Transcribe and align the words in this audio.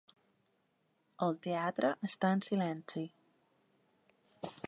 El 1.25 1.37
teatre 1.47 1.91
està 2.09 2.33
en 2.37 2.43
silenci. 2.49 3.05